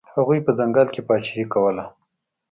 هغوی 0.15 0.39
په 0.45 0.51
ځنګل 0.59 0.87
کې 0.93 1.01
پاچاهي 1.07 1.45
کوله. 1.53 1.85